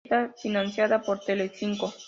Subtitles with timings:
[0.03, 1.93] Está financiada por Telecinco.